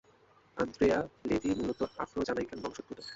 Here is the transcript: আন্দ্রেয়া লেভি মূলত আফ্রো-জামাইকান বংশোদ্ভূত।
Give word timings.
আন্দ্রেয়া 0.57 0.99
লেভি 1.27 1.51
মূলত 1.59 1.81
আফ্রো-জামাইকান 1.97 2.59
বংশোদ্ভূত। 2.63 2.99